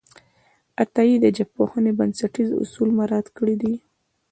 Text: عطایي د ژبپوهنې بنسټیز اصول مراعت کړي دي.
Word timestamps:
عطایي 0.83 1.15
د 1.21 1.25
ژبپوهنې 1.37 1.91
بنسټیز 1.99 2.49
اصول 2.61 2.89
مراعت 2.99 3.27
کړي 3.37 3.55
دي. 3.61 3.73